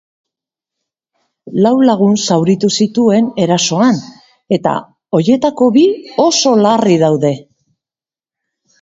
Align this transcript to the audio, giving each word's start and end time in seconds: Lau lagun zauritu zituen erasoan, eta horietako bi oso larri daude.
Lau 1.65 1.73
lagun 1.89 2.17
zauritu 2.29 2.71
zituen 2.79 3.29
erasoan, 3.45 4.01
eta 4.59 4.75
horietako 5.21 5.71
bi 5.79 5.87
oso 6.29 6.59
larri 6.67 7.01
daude. 7.09 7.37